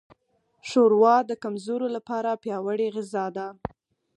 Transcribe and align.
ښوروا 0.69 1.15
د 1.29 1.31
کمزورو 1.43 1.87
لپاره 1.95 2.39
پیاوړې 2.43 2.87
غذا 2.95 3.25
ده. 3.37 3.47